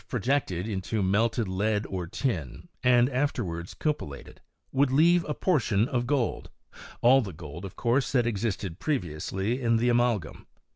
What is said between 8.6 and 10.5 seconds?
previously in the amalgam.